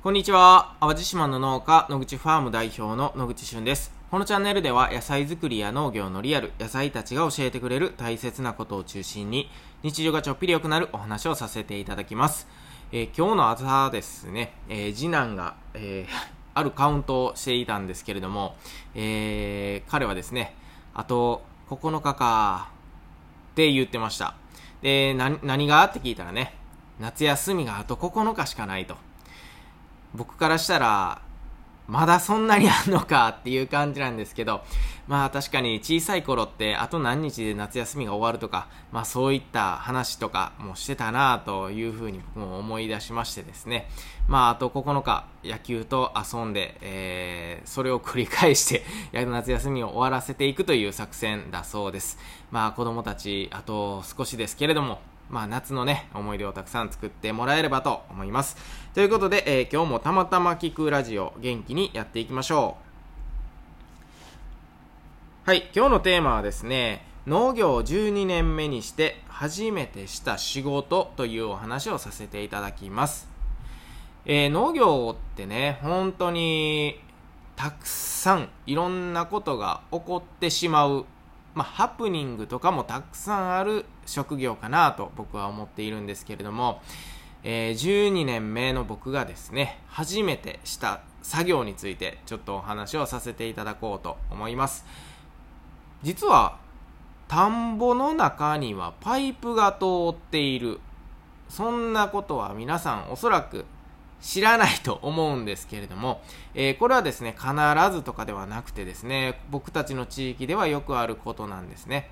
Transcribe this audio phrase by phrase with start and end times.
[0.00, 0.76] こんにちは。
[0.78, 3.92] 淡路島の農家、野口ファーム代表の野口俊です。
[4.12, 9.50] このチャンネルでは野菜作りや農業のリアル、野菜たちが教えてくれる大切なことを中心に、
[9.82, 12.46] 日常がちょっぴり良くなるお話をさせていただきます。
[12.92, 18.54] えー、今日の朝ですね、えー、次男が、えー、あるカウントをしていたんですけれども、
[18.94, 20.54] え彼はですね、
[20.94, 22.70] あと9日か
[23.50, 24.36] って言ってました。
[24.80, 25.82] で、何が？
[25.82, 26.54] って聞いたらね、
[27.00, 29.07] 夏休みがあと9日しかないと。
[30.18, 31.22] 僕からしたら、
[31.86, 34.62] まだそんなにあんのかっていう感じなんですけど、
[35.06, 43.88] まあ確かに小さい頃ってあと何日で夏休みが終わるとか、まあそういった話とかもしてたなというふうに僕も思い出しましてですね、
[44.26, 48.84] まああと9日野球と遊んで、えー、それを繰り返して
[49.24, 52.18] 夏休みを終わらせていくという作戦だそうです。
[52.50, 55.00] まあ子供たちあと少しですけれども、
[55.30, 58.56] まあ、夏のね、思い出をたくさん作ってもらえればと思います。
[58.94, 62.76] ということで、えー、今日もたまたま聞くラジオ、元気にやっていきましょ
[65.46, 65.48] う。
[65.48, 73.28] はい、今日のテーマはですね、農業12年目にして初めてした仕事というお話をさせていただきます。
[74.24, 77.00] えー、農業ってね、本当に
[77.54, 81.04] たくさんいろんなことが起こってしまう
[81.54, 86.80] まあ、ハプニングとかもたくさんある職業かなと僕は思っているんですけれども、
[87.42, 94.84] えー、12年目の僕がですね、初めてした作業についてちょっとお話をさせていただこうと思います。
[96.02, 96.58] 実は、
[97.26, 100.80] 田んぼの中にはパイプが通っている。
[101.48, 103.64] そんなことは皆さんおそらく
[104.20, 106.20] 知らないと思うんですけれども、
[106.54, 107.52] えー、これはですね、必
[107.92, 112.10] ずとかではなくてですね、僕たちの地域ではよくあることなんですね。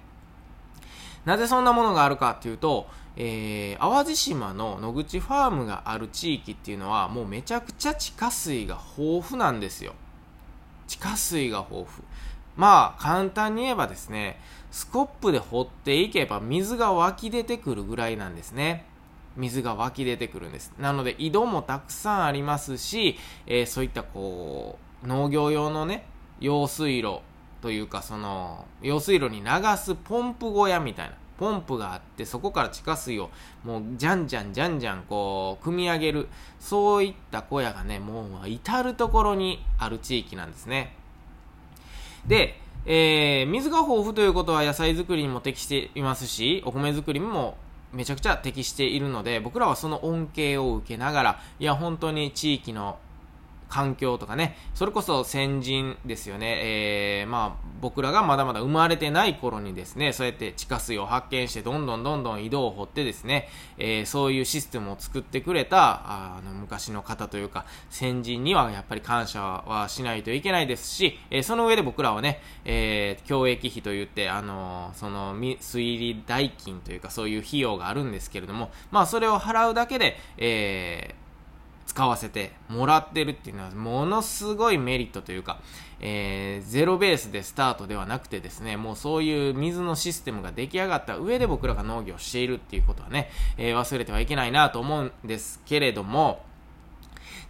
[1.24, 9.94] なぜそんなものがあるかっていうと、えー、淡路島の野口ファームがある地域っていうのはもうめちゃくちゃ地下水が豊富なんですよ。
[10.86, 12.06] 地下水が豊富。
[12.56, 14.40] まあ、簡単に言えばですね、
[14.70, 18.84] スコップで掘っていけば水が湧き出てくるぐらいなんですね。
[19.36, 20.72] 水が湧き出てくるんです。
[20.78, 23.16] なので井戸もたくさんありますし、
[23.46, 26.06] えー、そういったこう、農業用のね、
[26.40, 27.20] 用水路
[27.60, 31.16] というかその、用水路に流すポンプ小屋みたいな。
[31.38, 33.30] ポンプがあってそこから地下水を
[33.64, 40.96] もうじゃんじゃんじゃんじゃんこう組み上げるそういった小屋がねもう至る所にある地域なんですね
[42.26, 47.56] で、えー、水が豊富ということは野菜作りにも適していますしお米作りにも
[47.92, 52.98] めちゃくちゃ適しているので僕らはその恩恵を受けながらいや本当に地域の
[53.68, 81.25] 環境とかね、それこそ先人ですよね、えー、まあ、僕らがまだまだ生まれてない頃にですね、そうやって地下水を発見して、どんどんどんどん井戸を掘ってですね、えー、そういうシステムを作ってくれた、あの、昔の方というか、先人にはやっぱり感謝はしないといけないですし、えー、その上で僕らはね、えー、教育費といって、あのその、水利代金というか、そういう費用があるんですけれども、まあ、それを払うだけで、えー、
[81.86, 85.60] 使わせてもらってるっていうのはものすごいメリットというか、
[86.00, 96.44] えー、ゼロベースでスタートではなくてですね、もうそういう水のシステムが出来上がった上で僕らが農業しているっていうことはね、えー、忘れてはいけないなと思うんですけれども、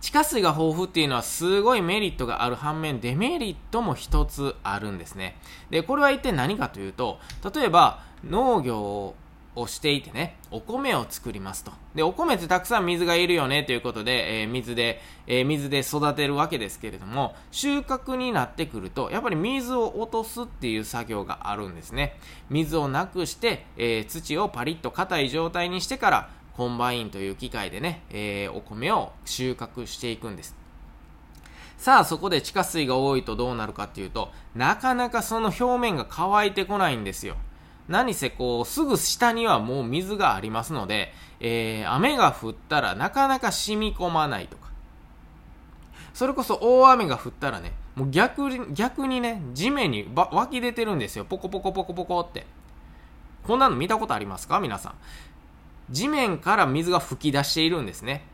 [0.00, 5.36] 地下水が豊富っていうのはすごいメリットがある反面デメリットも一つあるんですね。
[5.70, 7.18] で、これは一体何かというと、
[7.54, 9.14] 例えば農業を
[9.56, 11.72] をしていてね、お米を作りますと。
[11.94, 22.18] で、お米ってたくさん水がいるよねということで、えー、水で、えー、水で育てるわけですけれども、収穫になってくると、やっぱり水を落とすっていう作業があるんですね。
[22.50, 30.56] 水をなくして、えー、土をパリッと硬い状態にしてから、コンバインという機械でね、えお米を収穫していくんです。
[31.78, 37.36] さあ、そこで地下水が多いとどうなるかっていうと、なかなかその表面が乾いてこないんですよ。
[37.88, 44.70] 何せこう、すぐ下にはもう水がありますので、えー、雨が降ったらなかなか染み込まないとか。
[46.14, 51.24] それこそ大雨が降ったらね、もう逆に、逆にね、地面に湧き出てるんですよ。
[51.24, 52.46] ポコポコポコポコって。
[53.44, 54.58] こんなの見たことありますか？
[54.58, 54.94] 皆さん。
[55.90, 58.24] 地面から水が噴き出しているんですね。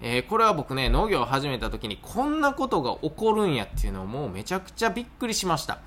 [0.00, 5.78] えー、これは僕ね、農業を始めた時にこんなことが起こるんやっていうのをもうめちゃくちゃびっくりしました。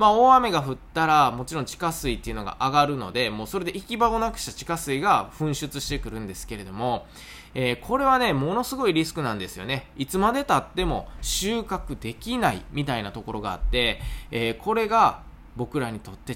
[0.00, 7.04] まあ、大雨が降ったら、もちろん地下水っていうのが上がるので、もうそれで行き場をなくした地下水が噴出してくるんですけれども、
[7.52, 9.90] えー、これはね、ものすごいリスクなんですよね。
[9.98, 14.00] いつまで経っても収穫できないみたいなところがあって、
[14.30, 15.20] えー、これが
[15.56, 16.34] 僕らにとって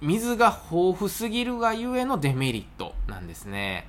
[0.00, 3.86] 水が豊富すぎるがゆえのデメリットなんですね。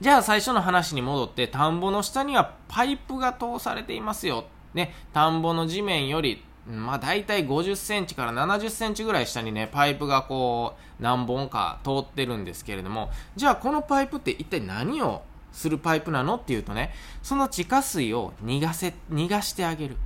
[0.00, 4.44] じゃあ最初の話に戻って、田んぼの下にはパイプが通されていますよ。
[4.74, 15.22] ね、田んぼの地面より、まあ大体50センチから70センチぐらい下にね、パイプがこう、何本か通ってるんですけれども、じゃあこのパイプって一体何を
[15.52, 19.96] するパイプなのっていうとね、その地下水を逃がせ、逃がしてあげる。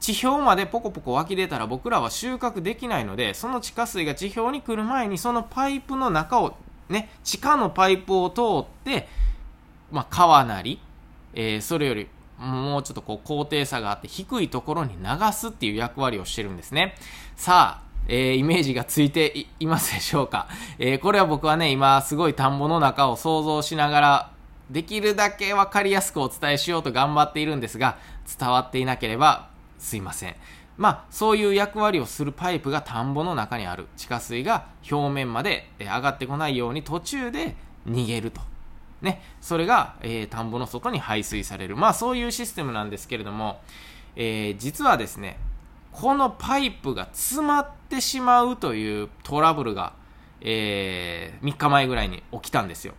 [0.00, 6.56] 地表までポコポコ湧き出たら僕らは収穫できないので、その地下水が地表に来る前にそのパイプの中を、
[6.90, 9.08] ね、地下のパイプを通って、
[9.90, 10.78] まあ、川なり、
[11.32, 12.08] えー、それより
[12.38, 16.94] もうちょっとこう高低差があって低いところに流すっていう役割をしてるんですね。
[17.36, 20.48] さあ、えー、イメージがついていますでしょうか、
[20.78, 24.30] えー、これは僕はね、今すごい田んぼの中を想像しながら、
[24.70, 27.98] できるだけわかりやすくお伝えしようと頑張っているんですが、
[28.38, 29.48] 伝わっていなければ
[29.78, 30.36] すいません。
[30.76, 33.86] まあ、そういう役割をするパイプが田んぼの中にある。
[33.96, 37.54] 地下水が表面まで上がってこないように途中で
[37.86, 38.40] 逃げると。
[39.04, 39.22] ね。
[39.40, 41.76] それが、えー、田んぼの外に排水される。
[41.76, 43.60] まあ、そういうシステムなんですけれども、
[44.16, 45.38] えー、実はですね、
[45.92, 49.92] このパイプが詰まってしまうというトラブルが、
[50.40, 52.94] えー、3日前ぐらいに起きたんですよ。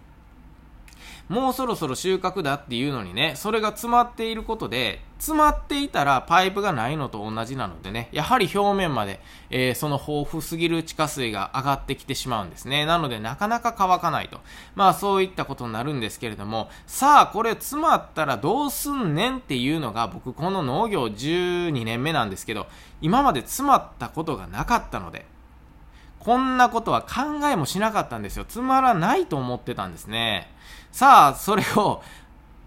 [1.28, 9.20] もうそろそろ収穫だっていうのにね、それが詰まっていることで、詰まっていたらパイプがないのと同じなのでね、やはり表面まで、
[9.50, 12.86] えー、その豊富すぎる地下水が上がってきてしまうんですね。
[12.86, 14.40] なのでなかなか乾かないと。
[14.76, 22.68] まあそういったことになるんですけれども、さあこれ詰まったらどうすんねんっていうのが僕この農業12年目なんですけど、
[23.02, 25.26] 今まで詰まったことがなかったので、
[26.26, 28.46] こんなことは考えもしなかったんですよ。
[28.46, 30.50] つまらないと思ってたんですね。
[30.92, 32.02] さあ、それを、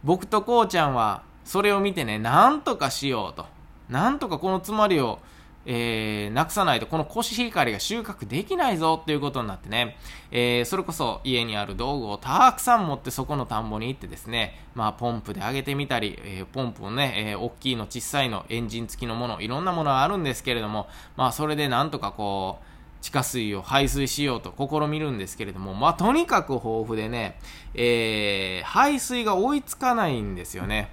[0.04, 3.46] 僕とこうちゃんは、それを見てね、なんとかしようと。
[3.88, 5.18] なんとかこの詰まりを、
[5.66, 9.96] えー、なくさないと、このコシヒカリが収穫できないぞっていうことになってね、
[10.30, 27.38] えー、それこそ家にある道具をたくさん持ってそこの田んぼに行ってですね、まあ、ポンプで上げてみたり、えー、ポンプをね、えー、大きいの、小さいの、エンジン付きのもの、いろんなものがあるんですけれども、まあ、それでなんとかこう、地下水を排水しようと試みるんですけれども、まあ、とにかく豊富でね、
[27.74, 30.90] えー、排水が追いつかないんですよね。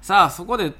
[0.00, 0.72] さあ、そこで、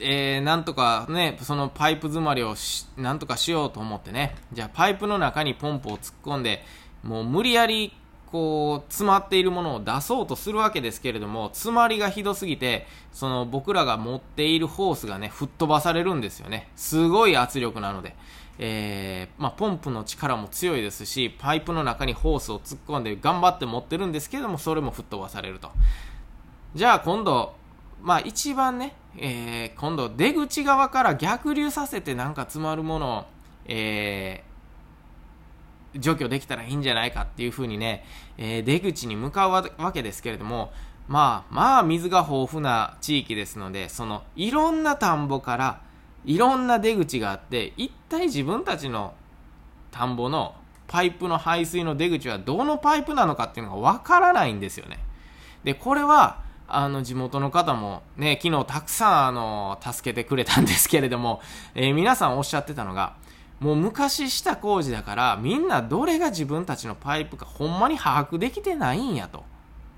[0.00, 2.54] えー、なんとかね、そのパイプ詰まりを
[2.96, 6.64] なんとかしようと思ってね、じゃあパイプの中にポンプを突っ込んで、
[7.02, 7.92] もう無理やり
[8.32, 18.16] こう詰まっているものを出そうとするわけですけれども詰まりがひどすぎてその僕らが持っているホースがね吹っ飛ばされるんですよねすごい圧力なので
[18.58, 25.70] えー、まあ、ポンプの力も強いですし、パイプの中にホースを突っ込んで頑張って持ってるんですけども、それも吹っ飛ばされると。
[26.74, 27.54] じゃあ今度、
[28.02, 33.24] まあ一番ね、えー、今度出口側から逆流させてなんか詰まるものを、
[33.66, 38.04] えー、除去できたらいいんじゃないかっていうふうにね、
[38.38, 40.72] え、出口に向かうわけですけれども、
[41.08, 45.80] まあ、まあ水が豊富な地域ですので、そのいろんな田んぼから
[46.24, 49.14] いろんな出口があって一体自分たちの
[49.90, 50.54] 田んぼの
[50.86, 54.98] パイプの排水の出口はどのパイプなのかっていうのがわからないんですよね。
[55.64, 61.40] でこれはあの地元の方もね昨日たくさんあの助けてくれたんですけれども、
[61.74, 63.14] えー、皆さんおっしゃってたのが
[63.60, 69.44] もう昔した工事だからみんなどれが自分たちのパイプかほんまに把握できてないんやと。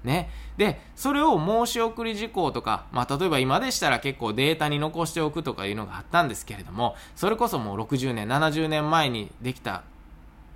[0.04, 0.30] ね。
[0.56, 9.82] で、それを申し送り事項とか、まあ、例えば今でしたら結構データに残しておくとかいうのがあったんですけれども、それこそもう60年、70年前にできた、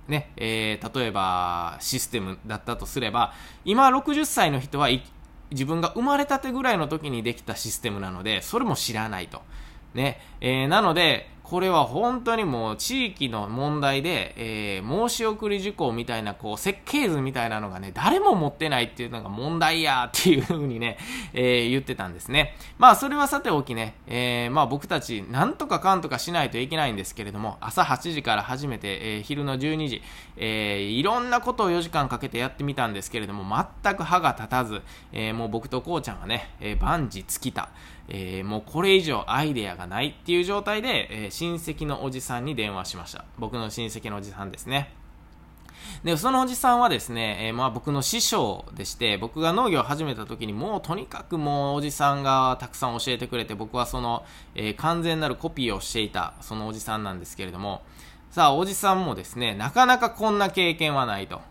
[0.07, 3.33] ね、えー、例えばシステムだったとすれば、
[3.65, 4.89] 今60歳の人は
[5.51, 9.41] 自分が生まれたてぐらいの時にできたシステムなので、それも知らないと。
[9.95, 20.99] ね、えー、なので、これは本当にもう地域の問題で、えー、申し送り事項みたいな、こう、設計図みたいなのがね、誰も持ってないっていうのが問題やっていう風にね、
[21.33, 22.55] えー、言ってたんですね。
[22.77, 30.03] まあ、それはさておきね、えー、まあ僕たち、なんとかかんとかしないといけないんですけれども、朝8時から始めて、え、昼の12時、
[30.37, 33.43] え、いろんなことを4時間かけてやってみたんですけれども、
[33.83, 37.69] 全く歯が立たず、え、もう僕とこうちゃんはね、え、万事尽きた。
[38.09, 43.25] えー、もうこれ以上アイデアがないっていう状態で、えー、親戚のおじさんに電話しました。
[43.37, 44.93] 僕の親戚のおじさんですね。
[46.03, 54.25] で、そのおじさんはですね、えー、まあ僕の師匠でして、僕が農業を始めた時にもうとにかくもうおじさんがたくさん教えてくれて、僕はその、
[54.55, 57.83] えー、完全なるコピーをしていた、そのおじさんなんですけれども、
[58.31, 61.41] さあ、おじさんもですね、なかなかこんな経験はないと。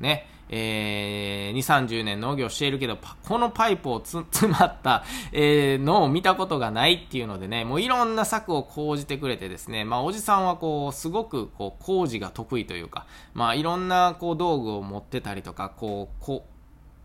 [0.00, 0.26] ね。
[0.48, 16.58] えー、2、30年農業しているけど、このパイプを詰 まった、えー、のを見たことがないっていうのでね、もういろんな策を講じてくれてですね、まあ、おじさんはこう、すごくこう、工事が得意というか、まあ、いろんなこう、道具を持ってたりとか、こう、こう、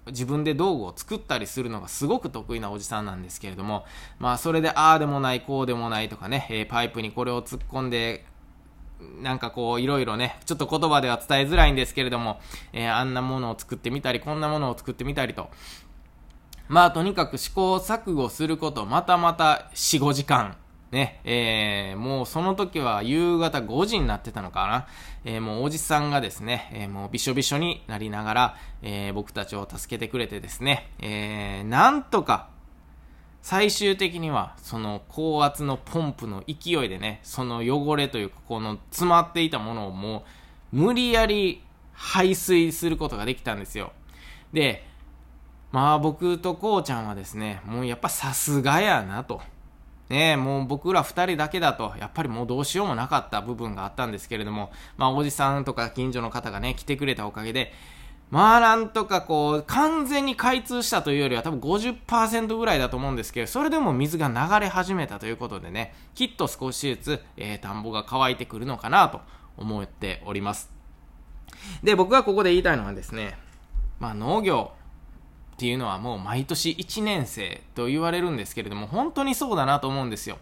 [0.08, 3.86] 自分で道具を作ったりするのがすごく得意なおじさんなんですけれども、
[4.20, 8.26] まあそれでああでもない、こうでもないとかね、えー、パイプにこれを突っ込んで、
[9.22, 12.40] なんかこう、いろいろね、ちょっと言葉では伝えづらいんですけれども、
[12.72, 15.50] えー、あんなものを作ってみたり、こんなものを作ってみたりと、
[16.68, 20.56] まあとにかく試行錯誤すること、またまた4、5時間、
[20.92, 24.88] ね、えー、もうその時は夕方5時になってたのかな。
[25.26, 32.53] えー、もうおじさんがですね、えー、もうびしょびしょになりながら、え、僕たちを助けてくれてですね、えー、なんとか、
[33.44, 40.24] 最終的には、その高圧のポンプの勢いでね、その汚れというか、この詰まっていたものをも
[40.72, 43.92] う、無理やり排水することができたんですよ。
[44.54, 44.88] で、
[45.74, 49.42] まあ僕とこうちゃんはですね、もうやっぱさすがやなと。
[50.08, 57.74] ねもう僕ら二人だけだと、やっぱりもうどうしようもなかった部分があったんですけれども、まあおじさんとか近所の方がね、来てくれたおかげで、
[58.34, 69.22] まあなんとかこう、完全に開通したというよりは多分50%ぐらいだと思うんですけど、それでも水が流れ始めたということでね、きっと少しずつ、えー、田んぼが乾いてくるのかなと
[69.56, 70.72] 思っております。
[71.84, 73.38] で、僕がここで言いたいのはですね、
[74.00, 74.72] まあ農業、
[75.54, 80.38] っていうのはもう毎年1年生と言われるんですけれども、本当にそうだなと思うんですよ。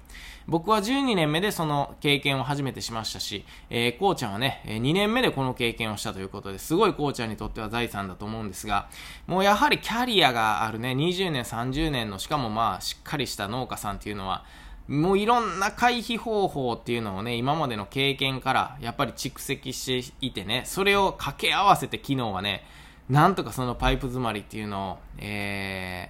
[0.47, 8.89] 僕は12年目でその経験を初めてしましたし、えー、こうちゃんはね、2年目でこの経験をしたということですごいこうちゃんにとっては財産だと思うんですが、
[9.27, 14.43] もうやはりキャリアがあるね、20年、30年のしかもまあしっかりした農家さんっていうのは、
[14.87, 22.65] もういろんな回避方法っていうのをね、今までの経験からやっぱり蓄積していてね、それを掛け合わせて昨日はね、
[23.11, 26.09] なんとかそのパイプ詰まりっていうのを、え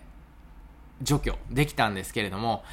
[1.02, 2.64] ー、除去できたんですけれども、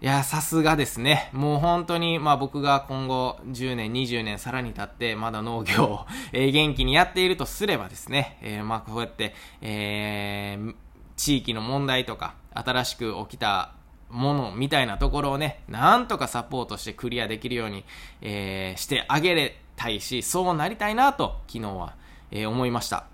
[0.00, 1.28] いや、さすがですね。
[1.32, 10.74] もう本当に、まあ僕が今後10年、20年さらに経って、まだ農業を、えー、元気にやっているとすればですね、えー、まあこうやって、えー、
[11.16, 13.74] 地域の問題とか、新しく起きた
[14.08, 17.84] ものみたいなところをね、なんとかサポートしてクリアできるように、
[18.20, 21.96] えー、してあげれたいし、そうなりたいなと、昨日は、
[22.30, 23.11] えー、思いました。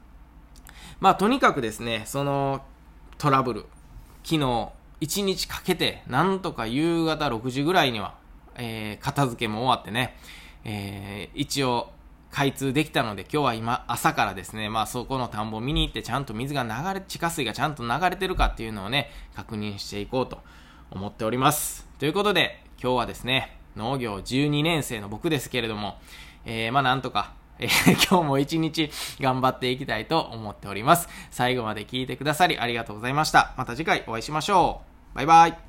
[1.01, 2.63] まあ、とにかくですね、その
[3.19, 3.67] トラブル、
[4.25, 4.69] 昨日、
[5.01, 8.15] 1日かけて、なんとか夕方6時ぐらいには、
[8.57, 10.17] えー、片付けも終わってね、
[10.65, 11.93] えー、一応、
[12.31, 20.43] 開通できたので、今日は今、朝からですね、まあそこの田んぼ見に行って、ちゃんと水が流れ、地下水がちゃんと流れてるかっていうのをね、確認していこうと
[20.91, 21.87] 思っております。
[21.99, 25.99] ということで、今日はですね、農業12年生の僕ですけれども、
[26.45, 27.69] えー、まあなんとか、え、
[28.09, 31.09] 今日も一日頑張っていきたいと思っております。
[31.31, 33.55] 最後まで聞いてくださりありがとうございました。
[33.57, 35.17] また次回お会いしましょう。
[35.17, 35.68] バイバイ。